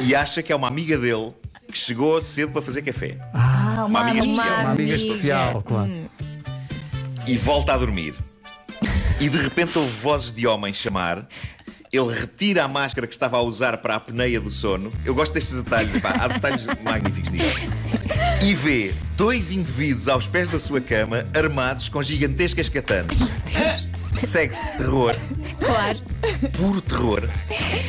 e 0.00 0.14
acha 0.14 0.42
que 0.42 0.52
é 0.52 0.56
uma 0.56 0.66
amiga 0.68 0.96
dele 0.98 1.32
que 1.70 1.78
chegou 1.78 2.20
cedo 2.22 2.52
para 2.52 2.62
fazer 2.62 2.82
café. 2.82 3.16
Ah, 3.34 3.84
Uma 3.88 4.00
amiga 4.00 4.20
amiga. 4.22 4.32
especial. 4.32 4.60
Uma 4.62 4.70
amiga 4.70 4.94
especial, 4.94 5.62
claro. 5.62 5.90
E 7.26 7.36
volta 7.36 7.72
a 7.74 7.78
dormir. 7.78 8.14
E 9.20 9.28
de 9.28 9.38
repente 9.38 9.78
ouve 9.78 9.90
vozes 10.00 10.32
de 10.32 10.46
homem 10.46 10.72
chamar. 10.72 11.26
Ele 11.92 12.12
retira 12.12 12.64
a 12.64 12.68
máscara 12.68 13.06
que 13.06 13.12
estava 13.12 13.36
a 13.36 13.40
usar 13.40 13.78
para 13.78 13.94
a 13.94 13.96
apneia 13.98 14.40
do 14.40 14.50
sono. 14.50 14.92
Eu 15.04 15.14
gosto 15.14 15.32
destes 15.32 15.54
detalhes, 15.54 15.94
epá, 15.94 16.10
há 16.18 16.26
detalhes 16.26 16.66
magníficos 16.82 17.30
nisto. 17.30 17.60
E 18.42 18.52
vê 18.52 18.92
dois 19.16 19.52
indivíduos 19.52 20.08
aos 20.08 20.26
pés 20.26 20.48
da 20.48 20.58
sua 20.58 20.80
cama, 20.80 21.24
armados 21.32 21.88
com 21.88 22.02
gigantescas 22.02 22.68
katanas. 22.68 23.16
Segue-se 24.12 24.68
terror, 24.76 25.14
Claro. 25.58 25.98
puro 26.56 26.80
terror, 26.80 27.28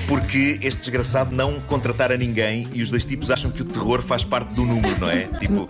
porque 0.07 0.59
este 0.61 0.81
desgraçado 0.81 1.35
não 1.35 1.59
contratara 1.61 2.15
ninguém 2.15 2.67
e 2.73 2.81
os 2.83 2.89
dois 2.91 3.05
tipos 3.05 3.31
acham 3.31 3.49
que 3.51 3.61
o 3.63 3.65
terror 3.65 4.01
faz 4.03 4.23
parte 4.23 4.53
do 4.53 4.65
número, 4.65 4.99
não 4.99 5.09
é? 5.09 5.21
Tipo, 5.39 5.67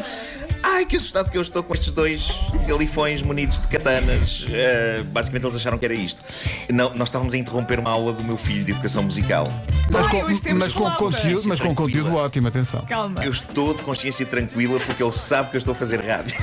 ai 0.75 0.85
que 0.85 0.97
assustado 0.97 1.31
que 1.31 1.37
eu 1.37 1.41
estou 1.41 1.63
com 1.63 1.73
estes 1.73 1.89
dois 1.91 2.29
galifões 2.67 3.21
munidos 3.21 3.61
de 3.61 3.67
katanas. 3.67 4.45
Ah, 4.49 5.03
basicamente 5.09 5.45
eles 5.45 5.55
acharam 5.55 5.77
que 5.77 5.85
era 5.85 5.93
isto. 5.93 6.21
Não, 6.69 6.93
nós 6.93 7.07
estávamos 7.07 7.33
a 7.33 7.37
interromper 7.37 7.79
uma 7.79 7.89
aula 7.89 8.11
do 8.11 8.23
meu 8.23 8.35
filho 8.35 8.65
de 8.65 8.71
educação 8.71 9.03
musical. 9.03 9.51
Mas 9.89 10.05
Ai, 10.07 10.11
com, 10.11 10.37
temos 10.37 10.63
mas 10.63 10.73
com 10.73 10.91
conteúdo, 10.91 11.47
mas 11.47 11.61
com 11.61 11.73
conteúdo 11.73 12.15
ótimo, 12.15 12.49
atenção. 12.49 12.81
Calma. 12.81 13.23
Eu 13.23 13.31
estou 13.31 13.73
de 13.73 13.83
consciência 13.83 14.25
tranquila 14.25 14.79
porque 14.81 15.01
ele 15.01 15.13
sabe 15.13 15.51
que 15.51 15.55
eu 15.55 15.59
estou 15.59 15.71
a 15.71 15.75
fazer 15.75 16.01
rádio. 16.01 16.35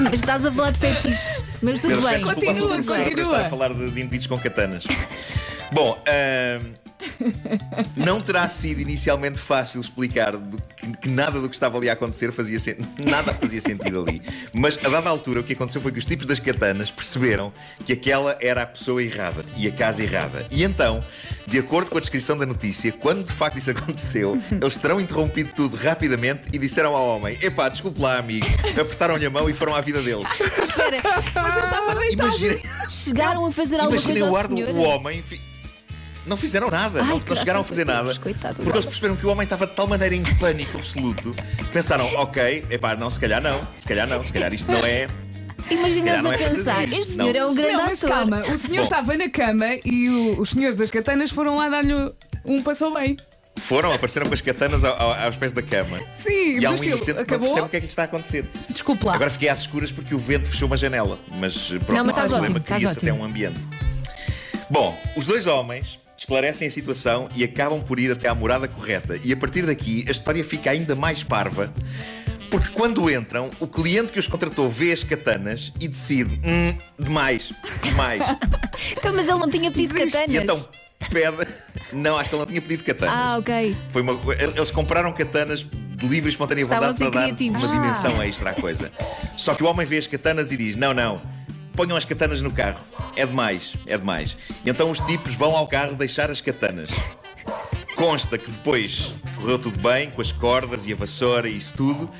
Mas 0.00 0.14
estás 0.14 0.44
a 0.44 0.52
falar 0.52 0.70
de 0.70 0.78
fetiches. 0.78 1.44
Mas 1.60 1.82
tudo 1.82 2.00
bem. 2.00 2.22
Continua, 2.22 2.68
continua. 2.68 3.22
estar 3.22 3.46
a 3.46 3.50
falar 3.50 3.74
de, 3.74 3.90
de 3.90 4.00
indivíduos 4.00 4.26
com 4.26 4.38
katanas. 4.38 4.84
Bom, 5.72 5.98
ahm, 6.06 6.72
não 7.96 8.20
terá 8.20 8.48
sido 8.48 8.80
inicialmente 8.80 9.38
fácil 9.40 9.80
explicar 9.80 10.32
que, 10.76 10.96
que 11.02 11.08
nada 11.08 11.40
do 11.40 11.48
que 11.48 11.54
estava 11.54 11.76
ali 11.78 11.88
a 11.88 11.92
acontecer 11.92 12.32
fazia 12.32 12.58
sen- 12.58 12.76
nada 13.08 13.32
fazia 13.34 13.60
sentido 13.60 14.02
ali. 14.06 14.22
Mas 14.52 14.78
a 14.84 14.88
dada 14.88 15.08
altura 15.08 15.40
o 15.40 15.44
que 15.44 15.52
aconteceu 15.52 15.80
foi 15.80 15.92
que 15.92 15.98
os 15.98 16.04
tipos 16.04 16.26
das 16.26 16.38
katanas 16.40 16.90
perceberam 16.90 17.52
que 17.84 17.92
aquela 17.92 18.36
era 18.40 18.62
a 18.62 18.66
pessoa 18.66 19.02
errada 19.02 19.44
e 19.56 19.66
a 19.66 19.72
casa 19.72 20.02
errada. 20.02 20.46
E 20.50 20.62
então, 20.62 21.02
de 21.46 21.58
acordo 21.58 21.90
com 21.90 21.98
a 21.98 22.00
descrição 22.00 22.36
da 22.36 22.46
notícia, 22.46 22.92
quando 22.92 23.24
de 23.24 23.32
facto 23.32 23.56
isso 23.58 23.70
aconteceu, 23.70 24.36
eles 24.50 24.76
terão 24.76 25.00
interrompido 25.00 25.52
tudo 25.54 25.76
rapidamente 25.76 26.42
e 26.52 26.58
disseram 26.58 26.94
ao 26.94 27.06
homem: 27.16 27.38
Epá, 27.42 27.68
desculpe 27.68 28.00
lá, 28.00 28.18
amigo. 28.18 28.46
Apertaram-lhe 28.70 29.26
a 29.26 29.30
mão 29.30 29.48
e 29.48 29.52
foram 29.52 29.74
à 29.74 29.80
vida 29.80 30.00
deles. 30.02 30.26
Espera, 30.40 30.96
Mas 31.34 31.56
eu 31.56 31.64
estava 31.64 31.94
deitado. 31.94 32.28
Imaginem. 32.28 32.62
chegaram 32.88 33.46
a 33.46 33.50
fazer 33.50 33.76
alguma 33.76 33.92
Imaginem 33.96 34.18
coisa 34.20 34.24
o 34.26 34.28
ao 34.28 34.36
ar 34.36 34.48
do 34.48 34.56
o 34.56 34.78
homem. 34.82 35.22
fi- 35.22 35.40
Não 36.26 36.36
fizeram 36.36 36.68
nada, 36.70 37.00
Ai, 37.02 37.08
não, 37.08 37.18
não 37.26 37.36
chegaram 37.36 37.60
a 37.60 37.64
fazer 37.64 37.84
Deus, 37.84 37.96
nada. 37.96 38.18
coitado 38.18 38.54
do 38.54 38.62
porque 38.64 38.76
eles 38.78 38.86
perceberam 38.86 39.14
que 39.16 39.24
o 39.24 39.30
homem 39.30 39.44
estava 39.44 39.66
de 39.66 39.72
tal 39.74 39.86
maneira 39.86 40.14
em 40.14 40.24
pânico 40.36 40.76
absoluto 40.76 41.32
que 41.56 41.64
pensaram: 41.66 42.04
ok, 42.16 42.64
epá, 42.68 42.96
não, 42.96 43.08
se 43.10 43.20
calhar 43.20 43.40
não, 43.42 43.60
se 43.76 43.86
calhar 43.86 44.08
não, 44.08 44.22
se 44.22 44.32
calhar 44.32 44.52
isto 44.52 44.70
não 44.70 44.84
é. 44.84 45.06
Imaginas 45.70 46.22
não 46.22 46.30
a 46.30 46.34
é 46.34 46.38
pensar, 46.38 46.74
fantasia, 46.76 46.84
este 46.84 47.00
isto 47.00 47.18
não. 47.18 47.24
senhor 47.26 47.36
é 47.36 47.46
um 47.46 47.54
grande 47.54 47.72
Não, 47.72 47.84
mas 47.86 48.04
ator. 48.04 48.16
calma, 48.16 48.40
o 48.42 48.58
senhor 48.58 48.76
Bom. 48.78 48.82
estava 48.84 49.16
na 49.16 49.28
cama 49.28 49.66
e 49.84 50.08
o- 50.08 50.40
os 50.40 50.50
senhores 50.50 50.76
das 50.76 50.90
katanas 50.92 51.30
foram 51.30 51.56
lá 51.56 51.68
dar-lhe 51.68 51.92
um 52.44 52.62
passou 52.62 52.94
bem. 52.94 53.16
Foram, 53.56 53.90
apareceram 53.92 54.26
com 54.28 54.34
as 54.34 54.40
katanas 54.40 54.84
ao- 54.84 55.00
ao- 55.00 55.12
aos 55.24 55.34
pés 55.34 55.50
da 55.52 55.62
cama. 55.62 55.98
Sim, 56.24 56.60
E 56.60 56.66
há 56.66 56.70
um 56.70 56.74
inocente 56.84 57.04
que 57.06 57.12
não 57.14 57.22
acabou. 57.22 57.46
percebe 57.48 57.66
o 57.66 57.68
que 57.70 57.76
é 57.76 57.80
que 57.80 57.86
está 57.86 58.02
a 58.02 58.04
acontecer. 58.04 58.44
Desculpe 58.68 59.04
lá. 59.06 59.14
Agora 59.14 59.30
fiquei 59.30 59.48
às 59.48 59.60
escuras 59.60 59.90
porque 59.90 60.14
o 60.14 60.18
vento 60.18 60.46
fechou 60.46 60.66
uma 60.68 60.76
janela. 60.76 61.18
Mas 61.40 61.68
pronto, 61.68 61.92
Não, 61.94 62.04
mas 62.04 62.14
estás 62.16 62.32
há 62.32 62.36
problema, 62.36 62.60
cria-se 62.60 62.86
até 62.98 63.08
ótimo. 63.10 63.22
um 63.22 63.24
ambiente. 63.24 63.58
Bom, 64.70 64.96
os 65.16 65.26
dois 65.26 65.46
homens 65.46 65.98
esclarecem 66.16 66.66
a 66.68 66.70
situação 66.70 67.28
e 67.34 67.44
acabam 67.44 67.80
por 67.82 67.98
ir 68.00 68.10
até 68.12 68.28
à 68.28 68.34
morada 68.34 68.66
correta. 68.68 69.18
E 69.24 69.32
a 69.32 69.36
partir 69.36 69.62
daqui 69.66 70.04
a 70.08 70.10
história 70.10 70.44
fica 70.44 70.70
ainda 70.70 70.94
mais 70.96 71.22
parva. 71.22 71.72
Porque 72.50 72.68
quando 72.68 73.10
entram, 73.10 73.50
o 73.58 73.66
cliente 73.66 74.12
que 74.12 74.18
os 74.20 74.28
contratou 74.28 74.68
vê 74.68 74.92
as 74.92 75.02
katanas 75.02 75.72
e 75.80 75.88
decide: 75.88 76.40
hum, 76.44 76.74
demais, 76.98 77.52
demais. 77.82 78.22
Então, 78.96 79.14
mas 79.14 79.26
ele 79.26 79.38
não 79.38 79.48
tinha 79.48 79.70
pedido 79.70 79.94
catanas. 79.94 80.28
E 80.30 80.36
então 80.36 80.68
pede. 81.10 81.46
Não, 81.92 82.16
acho 82.18 82.28
que 82.28 82.34
ele 82.36 82.40
não 82.40 82.46
tinha 82.46 82.60
pedido 82.62 82.84
katanas. 82.84 83.14
Ah, 83.16 83.36
ok. 83.38 83.74
Foi 83.90 84.02
uma, 84.02 84.18
eles 84.38 84.70
compraram 84.70 85.12
katanas 85.12 85.60
de 85.64 86.06
livre 86.06 86.28
e 86.28 86.32
espontânea 86.32 86.62
Estavam 86.62 86.88
vontade 86.92 87.10
para 87.10 87.20
dar 87.20 87.26
criativos. 87.26 87.64
uma 87.64 87.72
Ah. 87.72 87.80
dimensão 87.80 88.22
extra 88.22 88.50
à 88.50 88.54
coisa. 88.54 88.92
Só 89.36 89.54
que 89.54 89.62
o 89.64 89.66
homem 89.66 89.86
vê 89.86 89.96
as 89.98 90.06
katanas 90.06 90.52
e 90.52 90.56
diz: 90.58 90.76
Não, 90.76 90.92
não, 90.92 91.20
ponham 91.76 91.96
as 91.96 92.04
katanas 92.04 92.40
no 92.40 92.50
carro. 92.50 92.80
É 93.14 93.26
demais, 93.26 93.74
é 93.86 93.96
demais. 93.96 94.36
E 94.64 94.70
então 94.70 94.90
os 94.90 94.98
tipos 95.00 95.34
vão 95.34 95.54
ao 95.54 95.68
carro 95.68 95.94
deixar 95.94 96.30
as 96.30 96.40
katanas. 96.40 96.88
Consta 97.94 98.36
que 98.38 98.50
depois 98.50 99.20
correu 99.36 99.58
tudo 99.58 99.78
bem, 99.78 100.10
com 100.10 100.20
as 100.20 100.32
cordas 100.32 100.86
e 100.86 100.92
a 100.92 100.96
vassoura 100.96 101.48
e 101.48 101.56
isso 101.56 101.74
tudo, 101.74 102.10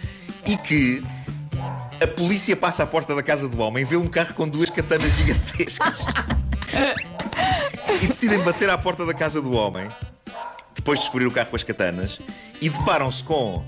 e 0.46 0.56
que 0.56 1.02
a 2.00 2.06
polícia 2.06 2.56
passa 2.56 2.82
à 2.82 2.86
porta 2.86 3.14
da 3.14 3.22
casa 3.22 3.48
do 3.48 3.58
homem, 3.60 3.84
vê 3.84 3.96
um 3.96 4.08
carro 4.08 4.34
com 4.34 4.48
duas 4.48 4.70
katanas 4.70 5.12
gigantescas 5.16 6.04
e 8.02 8.06
decidem 8.06 8.38
bater 8.40 8.68
à 8.68 8.76
porta 8.76 9.04
da 9.04 9.14
casa 9.14 9.40
do 9.40 9.52
homem, 9.52 9.88
depois 10.74 10.98
de 10.98 11.04
descobrir 11.04 11.26
o 11.26 11.30
carro 11.30 11.50
com 11.50 11.56
as 11.56 11.64
katanas, 11.64 12.18
e 12.60 12.68
deparam-se 12.68 13.24
com 13.24 13.64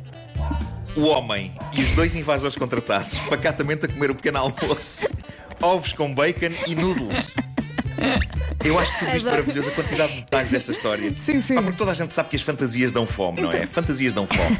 o 0.96 1.06
homem 1.06 1.54
e 1.72 1.82
os 1.82 1.90
dois 1.90 2.14
invasores 2.14 2.56
contratados 2.56 3.18
pacatamente 3.20 3.86
a 3.86 3.88
comer 3.88 4.10
o 4.10 4.14
pequeno 4.14 4.38
almoço, 4.38 5.08
ovos 5.60 5.92
com 5.92 6.14
bacon 6.14 6.50
e 6.66 6.74
noodles. 6.74 7.32
Eu 8.64 8.78
acho 8.78 8.96
tudo 8.98 9.16
isto 9.16 9.28
maravilhoso, 9.30 9.70
a 9.70 9.72
quantidade 9.72 10.12
de 10.12 10.20
detalhes 10.20 10.50
desta 10.52 10.72
história. 10.72 11.12
Sim, 11.24 11.40
sim. 11.40 11.54
Pá, 11.54 11.62
porque 11.62 11.78
toda 11.78 11.90
a 11.92 11.94
gente 11.94 12.12
sabe 12.12 12.28
que 12.28 12.36
as 12.36 12.42
fantasias 12.42 12.92
dão 12.92 13.06
fome, 13.06 13.40
não 13.40 13.50
é? 13.50 13.66
Fantasias 13.66 14.12
dão 14.12 14.26
fome. 14.26 14.56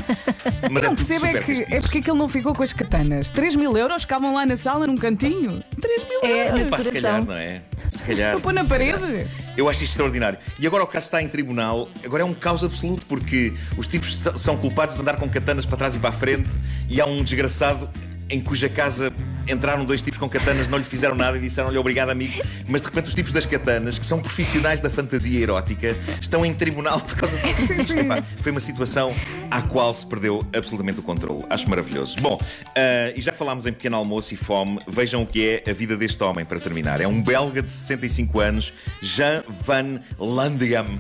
Mas 0.70 0.82
é 0.82 0.86
Não 0.86 0.94
tudo 0.96 1.06
percebo 1.06 1.26
é 1.26 1.30
que 1.42 1.52
é 1.74 1.80
porque 1.80 1.98
é 1.98 2.02
que 2.02 2.10
ele 2.10 2.18
não 2.18 2.28
ficou 2.28 2.52
com 2.54 2.62
as 2.62 2.72
katanas. 2.72 3.30
3 3.30 3.56
mil 3.56 3.76
euros 3.76 4.02
ficavam 4.02 4.34
lá 4.34 4.46
na 4.46 4.56
sala 4.56 4.86
num 4.86 4.96
cantinho. 4.96 5.62
3 5.80 6.04
mil 6.08 6.20
É, 6.24 6.48
euros. 6.50 6.70
Pá, 6.70 6.78
se 6.80 6.92
calhar, 6.92 7.24
não 7.24 7.34
é? 7.34 7.62
Se 7.92 8.02
calhar. 8.02 8.32
Para 8.32 8.40
pôr 8.40 8.52
na 8.52 8.64
calhar. 8.64 8.98
parede. 8.98 9.26
Eu 9.56 9.68
acho 9.68 9.82
isto 9.82 9.92
extraordinário. 9.92 10.38
E 10.58 10.66
agora 10.66 10.84
o 10.84 10.86
caso 10.86 11.06
está 11.06 11.20
em 11.22 11.28
tribunal, 11.28 11.88
agora 12.04 12.22
é 12.22 12.26
um 12.26 12.34
caos 12.34 12.62
absoluto, 12.64 13.04
porque 13.06 13.52
os 13.76 13.86
tipos 13.86 14.20
são 14.36 14.56
culpados 14.56 14.94
de 14.94 15.00
andar 15.00 15.16
com 15.16 15.28
katanas 15.28 15.66
para 15.66 15.76
trás 15.76 15.94
e 15.96 15.98
para 15.98 16.10
a 16.10 16.12
frente 16.12 16.48
e 16.88 17.00
há 17.00 17.06
um 17.06 17.22
desgraçado 17.22 17.88
em 18.30 18.40
cuja 18.40 18.68
casa 18.68 19.12
entraram 19.48 19.84
dois 19.84 20.02
tipos 20.02 20.18
com 20.18 20.28
katanas, 20.28 20.68
não 20.68 20.78
lhe 20.78 20.84
fizeram 20.84 21.16
nada 21.16 21.36
e 21.38 21.40
disseram-lhe 21.40 21.78
obrigado, 21.78 22.10
amigo. 22.10 22.42
Mas 22.66 22.82
de 22.82 22.88
repente 22.88 23.06
os 23.06 23.14
tipos 23.14 23.32
das 23.32 23.46
katanas, 23.46 23.98
que 23.98 24.04
são 24.04 24.20
profissionais 24.20 24.80
da 24.80 24.90
fantasia 24.90 25.40
erótica, 25.40 25.96
estão 26.20 26.44
em 26.44 26.52
tribunal 26.52 27.00
por 27.00 27.16
causa 27.16 27.38
de 27.38 27.98
Epá, 28.00 28.22
Foi 28.42 28.52
uma 28.52 28.60
situação 28.60 29.14
à 29.50 29.62
qual 29.62 29.94
se 29.94 30.06
perdeu 30.06 30.46
absolutamente 30.54 31.00
o 31.00 31.02
controle. 31.02 31.44
Acho 31.48 31.68
maravilhoso. 31.68 32.20
Bom, 32.20 32.34
uh, 32.34 33.16
e 33.16 33.20
já 33.20 33.32
falámos 33.32 33.66
em 33.66 33.72
pequeno 33.72 33.96
almoço 33.96 34.34
e 34.34 34.36
fome, 34.36 34.78
vejam 34.86 35.22
o 35.22 35.26
que 35.26 35.62
é 35.66 35.70
a 35.70 35.72
vida 35.72 35.96
deste 35.96 36.22
homem, 36.22 36.44
para 36.44 36.58
terminar. 36.58 37.00
É 37.00 37.08
um 37.08 37.22
belga 37.22 37.62
de 37.62 37.72
65 37.72 38.40
anos, 38.40 38.72
Jean 39.02 39.42
Van 39.66 40.00
Landegam. 40.18 40.98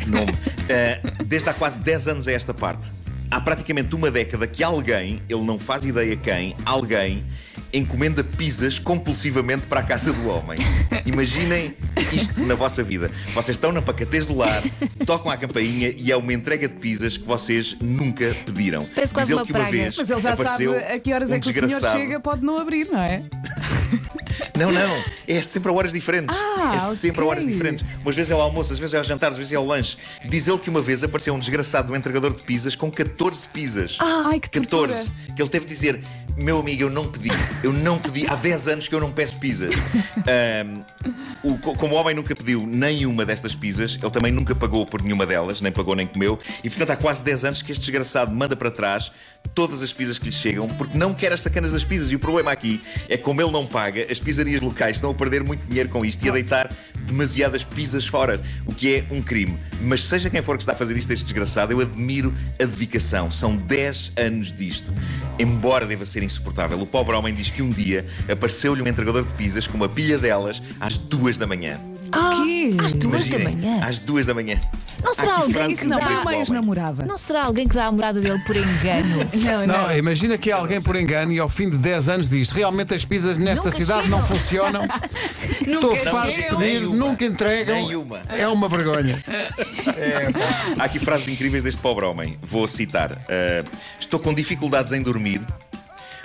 Que 0.00 0.08
nome. 0.08 0.32
Uh, 0.32 1.24
desde 1.24 1.48
há 1.48 1.54
quase 1.54 1.78
10 1.78 2.08
anos 2.08 2.28
a 2.28 2.32
esta 2.32 2.52
parte 2.52 2.99
há 3.30 3.40
praticamente 3.40 3.94
uma 3.94 4.10
década 4.10 4.46
que 4.46 4.62
alguém, 4.62 5.22
ele 5.28 5.42
não 5.42 5.58
faz 5.58 5.84
ideia 5.84 6.16
quem, 6.16 6.56
alguém 6.64 7.24
encomenda 7.72 8.24
pizzas 8.24 8.78
compulsivamente 8.78 9.66
para 9.66 9.80
a 9.80 9.82
casa 9.82 10.12
do 10.12 10.28
homem. 10.28 10.58
Imaginem 11.06 11.74
isto 12.12 12.44
na 12.44 12.54
vossa 12.54 12.82
vida. 12.82 13.10
Vocês 13.32 13.56
estão 13.56 13.70
na 13.70 13.80
pacatez 13.80 14.26
do 14.26 14.36
lar, 14.36 14.60
tocam 15.06 15.30
a 15.30 15.36
campainha 15.36 15.94
e 15.96 16.10
é 16.10 16.16
uma 16.16 16.32
entrega 16.32 16.66
de 16.66 16.74
pizzas 16.74 17.16
que 17.16 17.24
vocês 17.24 17.76
nunca 17.80 18.34
pediram. 18.44 18.86
Parece 18.94 19.14
quase 19.14 19.34
uma 19.34 19.46
que 19.46 19.52
uma 19.52 19.60
praga. 19.60 19.70
vez 19.70 19.96
Mas 19.96 20.10
ele 20.10 20.20
já 20.20 20.36
sabe 20.36 20.76
a 20.76 20.98
que 20.98 21.12
horas 21.12 21.30
um 21.30 21.34
é 21.34 21.40
que 21.40 21.50
o 21.50 21.52
senhor 21.52 21.92
chega, 21.92 22.18
pode 22.18 22.44
não 22.44 22.58
abrir, 22.58 22.88
não 22.90 23.00
é? 23.00 23.22
Não, 24.56 24.72
não. 24.72 25.04
É 25.26 25.40
sempre 25.40 25.70
a 25.70 25.74
horas 25.74 25.92
diferentes. 25.92 26.36
Ah, 26.36 26.74
é 26.76 26.78
sempre 26.94 27.22
a 27.22 27.24
ok. 27.24 27.28
horas 27.30 27.46
diferentes. 27.46 27.84
Umas 28.02 28.16
vezes 28.16 28.30
é 28.30 28.34
ao 28.34 28.40
almoço, 28.40 28.72
às 28.72 28.78
vezes 28.78 28.94
é 28.94 28.98
ao 28.98 29.04
jantar, 29.04 29.30
às 29.32 29.38
vezes 29.38 29.52
é 29.52 29.56
ao 29.56 29.64
lanche. 29.66 29.96
Diz 30.24 30.46
ele 30.46 30.58
que 30.58 30.70
uma 30.70 30.80
vez 30.80 31.02
apareceu 31.04 31.34
um 31.34 31.38
desgraçado 31.38 31.94
entregador 31.94 32.32
de 32.34 32.42
pizzas 32.42 32.74
com 32.74 32.90
14 32.90 33.48
pizzas. 33.48 33.96
Ai, 34.00 34.40
que 34.40 34.48
tortura. 34.50 34.92
14. 34.92 35.10
Que 35.34 35.42
ele 35.42 35.48
teve 35.48 35.66
de 35.66 35.72
dizer: 35.72 36.00
Meu 36.40 36.58
amigo, 36.58 36.82
eu 36.84 36.90
não 36.90 37.06
pedi. 37.06 37.28
Eu 37.62 37.70
não 37.72 37.98
pedi. 37.98 38.26
Há 38.26 38.34
10 38.34 38.68
anos 38.68 38.88
que 38.88 38.94
eu 38.94 39.00
não 39.00 39.12
peço 39.12 39.36
pizzas. 39.38 39.74
Ahm, 40.26 40.82
o- 41.42 41.58
co- 41.58 41.74
como 41.74 41.94
o 41.94 41.98
homem 41.98 42.14
nunca 42.14 42.34
pediu 42.34 42.66
nenhuma 42.66 43.26
destas 43.26 43.54
pizzas, 43.54 43.98
ele 44.00 44.10
também 44.10 44.32
nunca 44.32 44.54
pagou 44.54 44.86
por 44.86 45.02
nenhuma 45.02 45.26
delas, 45.26 45.60
nem 45.60 45.70
pagou 45.70 45.94
nem 45.94 46.06
comeu. 46.06 46.38
E 46.64 46.70
portanto 46.70 46.90
há 46.90 46.96
quase 46.96 47.22
10 47.22 47.44
anos 47.44 47.62
que 47.62 47.70
este 47.72 47.82
desgraçado 47.82 48.32
manda 48.34 48.56
para 48.56 48.70
trás 48.70 49.12
todas 49.54 49.82
as 49.82 49.92
pizzas 49.92 50.18
que 50.18 50.26
lhe 50.26 50.32
chegam 50.32 50.66
porque 50.68 50.96
não 50.96 51.12
quer 51.14 51.30
as 51.32 51.40
sacanas 51.40 51.72
das 51.72 51.84
pizzas. 51.84 52.10
E 52.10 52.16
o 52.16 52.18
problema 52.18 52.50
aqui 52.52 52.80
é 53.08 53.18
que, 53.18 53.22
como 53.22 53.40
ele 53.42 53.50
não 53.50 53.66
paga, 53.66 54.06
as 54.10 54.18
pizzarias 54.18 54.62
locais 54.62 54.96
estão 54.96 55.10
a 55.10 55.14
perder 55.14 55.44
muito 55.44 55.66
dinheiro 55.66 55.90
com 55.90 56.02
isto 56.04 56.24
e 56.24 56.28
a 56.30 56.32
deitar 56.32 56.72
demasiadas 57.06 57.64
pizzas 57.64 58.06
fora, 58.06 58.40
o 58.66 58.74
que 58.74 58.94
é 58.94 59.04
um 59.10 59.20
crime. 59.20 59.58
Mas 59.82 60.04
seja 60.04 60.30
quem 60.30 60.40
for 60.40 60.56
que 60.56 60.62
está 60.62 60.72
a 60.72 60.76
fazer 60.76 60.96
isto, 60.96 61.10
este 61.12 61.24
desgraçado, 61.24 61.72
eu 61.72 61.80
admiro 61.80 62.32
a 62.60 62.64
dedicação. 62.64 63.30
São 63.30 63.56
10 63.56 64.12
anos 64.16 64.52
disto. 64.56 64.90
Embora 65.40 65.86
deva 65.86 66.04
ser 66.04 66.22
insuportável, 66.22 66.78
o 66.78 66.86
pobre 66.86 67.16
homem 67.16 67.32
diz 67.32 67.48
que 67.48 67.62
um 67.62 67.70
dia 67.70 68.04
apareceu-lhe 68.30 68.82
um 68.82 68.86
entregador 68.86 69.24
de 69.24 69.32
pizzas 69.32 69.66
com 69.66 69.74
uma 69.74 69.88
pilha 69.88 70.18
delas 70.18 70.62
às 70.78 70.98
duas 70.98 71.38
da 71.38 71.46
manhã. 71.46 71.80
Quê? 72.70 72.76
às 72.84 72.92
duas 72.94 73.26
da 73.26 73.36
Imaginem, 73.38 73.62
manhã. 73.62 73.86
Às 73.86 73.98
duas 73.98 74.26
da 74.26 74.34
manhã. 74.34 74.60
Não 75.02 75.12
Há 75.12 75.14
será 75.14 75.32
aqui 75.32 75.40
alguém 75.42 75.54
frases 75.54 75.78
que 75.80 75.86
Não, 75.86 75.96
dá- 75.98 76.02
foi 76.04 76.12
incríveis 76.12 76.20
uma 76.20 76.22
do 76.22 76.28
homem. 76.28 76.40
ex-namorada. 76.40 77.06
Não 77.06 77.18
será 77.18 77.44
alguém 77.44 77.66
que 77.66 77.74
dá 77.74 77.86
a 77.86 77.92
morada 77.92 78.20
dele 78.20 78.38
por 78.46 78.54
engano? 78.56 79.16
Não, 79.34 79.66
não. 79.66 79.88
Não, 79.88 79.96
imagina 79.96 80.36
que 80.36 80.50
é 80.50 80.52
alguém 80.52 80.80
por 80.82 80.94
engano 80.94 81.32
e 81.32 81.38
ao 81.38 81.48
fim 81.48 81.70
de 81.70 81.78
10 81.78 82.08
anos 82.10 82.28
diz: 82.28 82.50
realmente 82.50 82.92
as 82.94 83.04
pizzas 83.04 83.38
nesta 83.38 83.64
Nunca 83.66 83.76
cidade 83.78 84.02
chegam." 84.02 84.18
não 84.18 84.26
funcionam. 84.26 84.82
Estou 85.60 85.96
farto 85.96 86.26
de 86.28 86.32
chegam. 86.42 86.58
pedir, 86.58 86.80
Nenhuma. 86.80 86.96
nunca 86.96 87.24
entregam. 87.24 87.74
Nenhuma. 87.76 88.20
É 88.28 88.46
uma 88.48 88.68
vergonha. 88.68 89.22
Há 90.78 90.84
aqui 90.84 90.98
frases 90.98 91.28
incríveis 91.28 91.62
deste 91.62 91.80
pobre 91.80 92.04
homem. 92.04 92.36
Vou 92.42 92.66
citar. 92.68 93.12
Uh, 93.12 93.68
estou 93.98 94.20
com 94.20 94.34
dificuldades 94.34 94.92
em 94.92 95.02
dormir. 95.02 95.40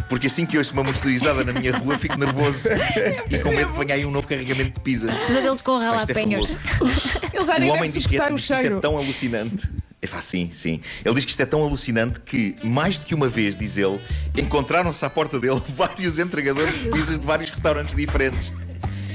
Porque 0.10 0.28
assim 0.28 0.46
que 0.46 0.58
ouço 0.58 0.74
uma 0.74 0.84
motorizada 0.84 1.44
na 1.44 1.54
minha 1.54 1.76
rua, 1.76 1.98
fico 1.98 2.18
nervoso 2.18 2.70
e 3.30 3.40
com 3.40 3.52
medo 3.52 3.74
que 3.74 3.80
venha 3.80 3.96
aí 3.96 4.06
um 4.06 4.12
novo 4.12 4.28
carregamento 4.28 4.72
de 4.72 4.80
pizzas. 4.82 5.16
Pesadelos 5.16 5.62
com 5.62 5.82
é 5.82 5.86
ralapenhos. 5.86 6.54
fabuloso. 6.54 7.20
Ele 7.34 7.46
já 7.46 7.58
O 7.58 7.76
homem 7.76 7.92
diz 7.92 8.06
que, 8.06 8.20
é, 8.20 8.30
diz 8.32 8.46
que 8.46 8.54
isto 8.54 8.66
é 8.66 8.80
tão 8.80 8.98
alucinante. 8.98 9.68
É 10.02 10.08
pá, 10.08 10.22
sim, 10.22 10.50
sim. 10.52 10.80
Ele 11.04 11.16
diz 11.16 11.26
que 11.26 11.32
isto 11.32 11.42
é 11.42 11.46
tão 11.48 11.64
alucinante 11.64 12.20
que, 12.20 12.56
mais 12.64 13.00
do 13.00 13.08
que 13.08 13.16
uma 13.16 13.28
vez, 13.28 13.56
diz 13.56 13.76
ele, 13.76 14.00
encontraram-se 14.38 15.04
à 15.04 15.10
porta 15.10 15.40
dele 15.40 15.60
vários 15.76 16.20
entregadores 16.20 16.76
de 16.84 16.90
pizzas 16.90 17.18
de 17.18 17.26
vários 17.26 17.50
restaurantes 17.50 17.96
diferentes. 17.96 18.52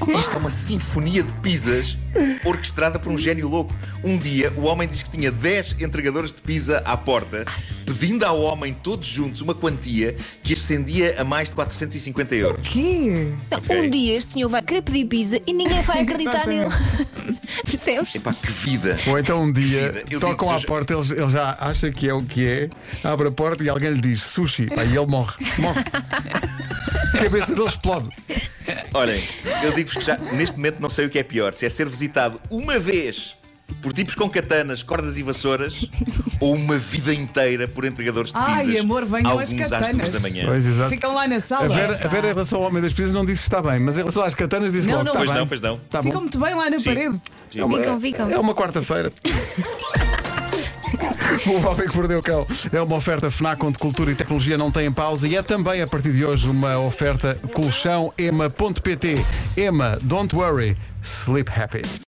Isto 0.09 0.35
é 0.35 0.39
uma 0.39 0.51
sinfonia 0.51 1.23
de 1.23 1.33
pizzas 1.35 1.97
orquestrada 2.45 2.99
por 2.99 3.13
um 3.13 3.19
gênio 3.19 3.49
louco. 3.49 3.75
Um 4.03 4.17
dia, 4.19 4.53
o 4.57 4.63
homem 4.63 4.89
diz 4.89 5.03
que 5.03 5.11
tinha 5.11 5.31
10 5.31 5.77
entregadores 5.81 6.33
de 6.33 6.41
pizza 6.41 6.79
à 6.85 6.97
porta, 6.97 7.45
pedindo 7.85 8.25
ao 8.25 8.41
homem, 8.41 8.73
todos 8.73 9.07
juntos, 9.07 9.41
uma 9.41 9.55
quantia 9.55 10.17
que 10.43 10.55
ascendia 10.55 11.21
a 11.21 11.25
mais 11.25 11.49
de 11.51 11.55
450 11.55 12.35
euros. 12.35 12.69
Quê? 12.69 13.33
Então, 13.47 13.61
Ok. 13.61 13.79
Um 13.81 13.91
dia 13.91 14.17
este 14.17 14.33
senhor 14.33 14.49
vai 14.49 14.63
querer 14.63 14.83
pedir 14.83 15.05
pizza 15.05 15.41
e 15.47 15.53
ninguém 15.53 15.83
vai 15.83 16.01
acreditar 16.01 16.47
nele. 16.47 16.69
Percebes? 17.67 18.15
Epá, 18.15 18.33
que 18.35 18.51
vida! 18.51 18.97
Ou 19.07 19.19
então 19.19 19.43
um 19.43 19.53
dia. 19.53 20.05
Eu 20.11 20.19
tocam 20.19 20.49
digo, 20.49 20.61
à 20.61 20.67
porta, 20.67 20.95
ele, 20.95 21.21
ele 21.21 21.31
já 21.31 21.57
acha 21.61 21.91
que 21.91 22.09
é 22.09 22.15
o 22.15 22.23
que 22.23 22.47
é, 22.47 22.69
abre 23.05 23.29
a 23.29 23.31
porta 23.31 23.63
e 23.63 23.69
alguém 23.69 23.91
lhe 23.91 24.01
diz 24.01 24.23
sushi. 24.23 24.69
Aí 24.77 24.97
ele 24.97 25.07
morre. 25.07 25.35
Morre. 25.59 25.85
A 27.15 27.19
cabeça 27.23 27.55
dele 27.55 27.69
explode. 27.69 28.09
Olhem, 28.95 29.23
eu 29.63 29.73
digo-vos 29.73 29.97
que 29.97 30.05
já 30.05 30.17
neste 30.17 30.57
momento 30.57 30.81
não 30.81 30.91
sei 30.91 31.07
o 31.07 31.11
que 31.11 31.19
é 31.19 31.23
pior: 31.23 31.53
se 31.55 31.65
é 31.67 31.69
ser 31.69 31.89
visitado 31.89 32.41
uma 32.51 32.79
vez 32.79 33.37
por 33.81 33.93
tipos 33.93 34.17
com 34.17 34.29
katanas, 34.29 34.83
cordas 34.83 35.17
e 35.17 35.23
vassouras 35.23 35.87
ou 36.41 36.55
uma 36.57 36.77
vida 36.77 37.15
inteira 37.15 37.69
por 37.69 37.85
entregadores 37.85 38.33
de 38.33 38.37
Ai, 38.39 38.65
pizzas. 38.67 38.81
amor, 38.81 39.05
venham 39.05 39.39
as 39.39 39.49
alguns 39.53 39.63
às 39.63 39.71
katanas. 39.71 40.11
da 40.11 40.19
manhã. 40.21 40.45
Pois, 40.47 40.67
exato. 40.67 40.91
Ficam 40.91 41.15
lá 41.15 41.29
na 41.29 41.37
A 41.37 41.41
sala. 41.41 41.69
Vera, 41.69 42.05
a 42.05 42.09
Vera, 42.09 42.27
em 42.27 42.33
relação 42.33 42.59
ao 42.61 42.67
homem 42.67 42.83
das 42.83 42.93
pizzas, 42.93 43.13
não 43.15 43.25
disse 43.25 43.43
que 43.43 43.47
está 43.49 43.63
bem, 43.63 43.79
mas 43.79 43.95
em 43.95 44.01
relação 44.01 44.25
às 44.25 44.35
katanas, 44.35 44.73
disse 44.73 44.89
Não, 44.89 44.99
logo: 44.99 45.05
não. 45.05 45.13
está 45.13 45.19
Pois 45.21 45.31
bem. 45.31 45.39
não, 45.39 45.47
pois 45.47 45.61
não. 45.61 45.79
Tá 45.89 46.03
Ficam 46.03 46.15
bom. 46.17 46.21
muito 46.23 46.39
bem 46.41 46.55
lá 46.55 46.69
na 46.69 46.79
Sim. 46.81 46.85
parede. 46.95 47.21
Sim. 47.53 47.69
Ficam, 47.79 48.01
ficam. 48.01 48.31
É 48.31 48.39
uma 48.39 48.55
quarta-feira. 48.55 49.13
o 51.47 51.67
Homem 51.67 51.89
que 51.89 51.97
Perdeu 51.97 52.19
o 52.19 52.23
Cão 52.23 52.47
é 52.73 52.81
uma 52.81 52.97
oferta 52.97 53.31
FNAC 53.31 53.65
onde 53.65 53.79
cultura 53.79 54.11
e 54.11 54.15
tecnologia 54.15 54.59
não 54.59 54.71
têm 54.71 54.93
pausa 54.93 55.27
e 55.27 55.37
é 55.37 55.43
também 55.43 55.81
a 55.81 55.87
partir 55.87 56.13
de 56.13 56.25
hoje 56.25 56.49
uma 56.49 56.79
oferta 56.79 57.35
colchão 57.53 58.13
ema.pt. 58.19 59.17
Ema, 59.57 59.99
don't 60.03 60.35
worry, 60.35 60.77
sleep 61.03 61.51
happy. 61.51 61.83